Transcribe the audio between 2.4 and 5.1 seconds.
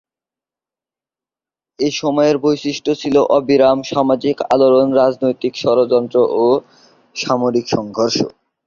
বৈশিষ্ট ছিল অবিরাম সামাজিক আলোড়ন,